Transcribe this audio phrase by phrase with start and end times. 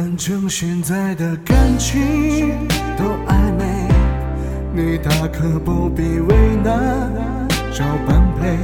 [0.00, 3.64] 反正现在的感情都暧昧，
[4.72, 7.12] 你大可不必为难
[7.72, 8.56] 找般配。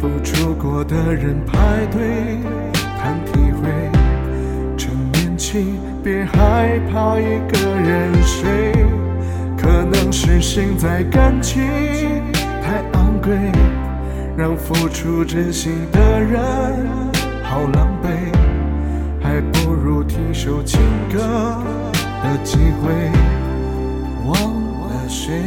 [0.00, 2.40] 付出过的人排队
[2.98, 3.70] 谈体会，
[4.76, 8.72] 趁年轻别害怕一个人睡。
[9.56, 11.62] 可能是现在感情
[12.64, 13.32] 太昂贵，
[14.36, 16.84] 让付出真心的人
[17.44, 18.08] 好狼狈，
[19.32, 20.78] 还不如听首情
[21.10, 21.18] 歌
[22.22, 22.92] 的机会，
[24.26, 24.34] 忘
[24.90, 25.40] 了谁。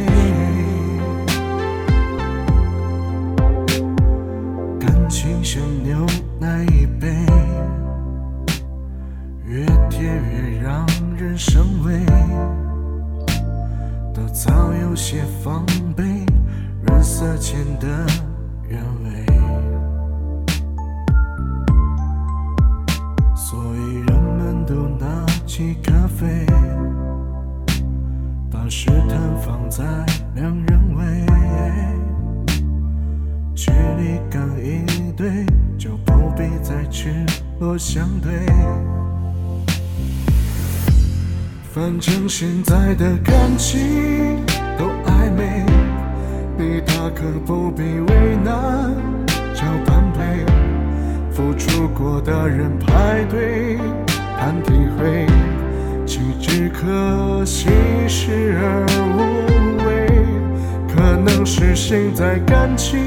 [4.80, 6.04] 感情像牛
[6.40, 7.14] 奶一杯，
[9.44, 10.84] 越甜越让
[11.16, 12.04] 人生畏。
[14.12, 15.64] 都早有些防
[15.96, 16.02] 备，
[16.82, 17.86] 润色前的
[18.68, 19.05] 原味。
[28.70, 29.84] 试探放在
[30.34, 31.04] 两人位，
[33.54, 35.46] 距离感一对，
[35.78, 37.24] 就不必再赤
[37.60, 38.32] 裸相对。
[41.72, 44.44] 反正现在的感情
[44.78, 45.64] 都暧昧，
[46.58, 48.94] 你大可不必为难
[49.54, 50.44] 找般配。
[51.30, 53.78] 付出过的人排队
[54.38, 55.26] 谈体会，
[56.06, 56.86] 岂止可
[57.44, 57.68] 惜
[58.08, 59.18] 视而无
[59.86, 60.06] 畏。
[60.88, 62.98] 可能是现在感情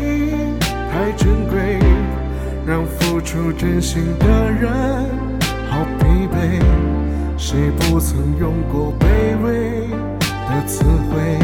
[0.91, 1.79] 太珍贵，
[2.65, 4.69] 让付出真心的人
[5.69, 6.61] 好疲惫。
[7.37, 9.05] 谁不曾用过卑
[9.43, 9.87] 微
[10.27, 11.39] 的词汇，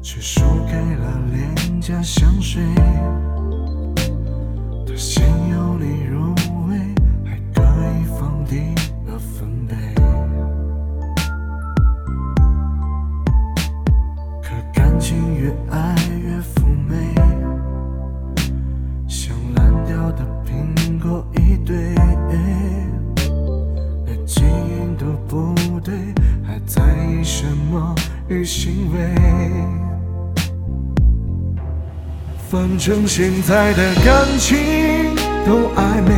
[0.00, 2.62] 却输给了廉价香水。
[4.86, 6.34] 他先有你入
[6.68, 6.78] 味，
[7.24, 8.74] 还可以放低
[9.06, 9.74] 了分贝。
[14.42, 17.14] 可感情越爱越妩媚，
[19.06, 21.94] 像烂掉的苹果一堆。
[24.06, 25.94] 连基因都不对，
[26.42, 27.94] 还在意什么
[28.28, 28.98] 与行为？
[32.50, 34.58] 反正现在的感情
[35.46, 36.12] 都暧昧，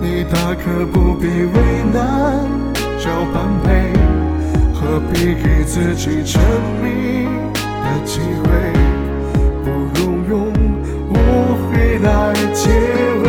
[0.00, 2.48] 你大可不必为难
[2.98, 3.92] 找般配，
[4.74, 6.42] 何必给自己沉
[6.82, 7.28] 迷
[7.62, 8.48] 的机会？
[9.64, 10.34] 不如用
[11.10, 11.14] 误
[11.70, 12.68] 会来结
[13.22, 13.26] 尾。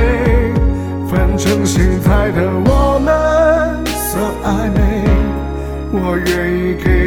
[1.10, 4.78] 反正现在的我们算暧昧，
[5.94, 7.07] 我愿意给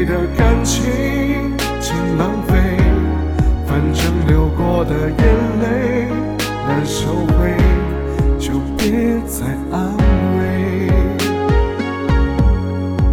[9.70, 9.96] 安
[10.36, 10.88] 慰。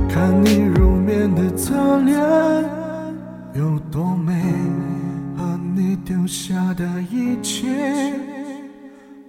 [0.10, 2.18] 看你入眠的侧脸
[3.54, 4.34] 有多美
[5.38, 8.14] 和你丢下的一切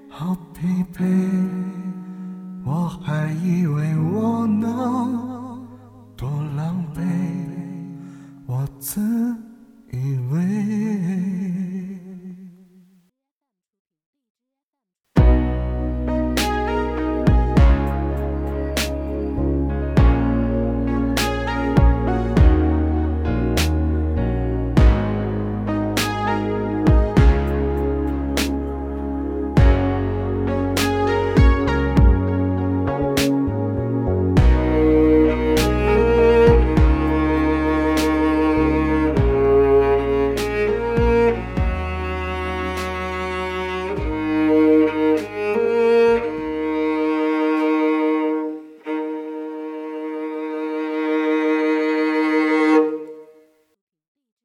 [0.08, 0.66] 好疲
[0.96, 1.04] 惫
[2.64, 5.66] 我还以为我能
[6.16, 7.00] 多狼狈
[8.46, 9.00] 我自
[9.92, 11.67] 以为。